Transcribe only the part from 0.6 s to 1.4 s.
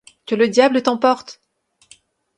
t'emporte!